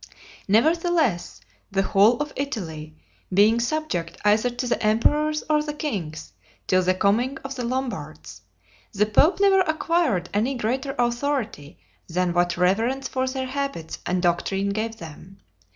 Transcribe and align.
Nevertheless, 0.47 1.41
the 1.71 1.83
whole 1.83 2.19
of 2.23 2.33
Italy, 2.35 2.97
being 3.31 3.59
subject 3.59 4.17
either 4.25 4.49
to 4.49 4.65
the 4.67 4.81
emperors 4.83 5.43
or 5.47 5.61
the 5.61 5.75
kings 5.75 6.33
till 6.65 6.81
the 6.81 6.95
coming 6.95 7.37
of 7.43 7.53
the 7.53 7.63
Lombards, 7.63 8.41
the 8.93 9.05
popes 9.05 9.41
never 9.41 9.59
acquired 9.61 10.27
any 10.33 10.55
greater 10.55 10.95
authority 10.97 11.77
than 12.07 12.33
what 12.33 12.57
reverence 12.57 13.07
for 13.07 13.27
their 13.27 13.45
habits 13.45 13.99
and 14.03 14.23
doctrine 14.23 14.69
gave 14.69 14.97
them. 14.97 15.39